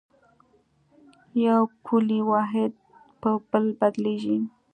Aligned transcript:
یو 1.45 1.61
پولي 1.85 2.19
واحد 2.31 2.71
په 3.21 3.29
بل 3.51 3.65
بدلېږي. 3.79 4.37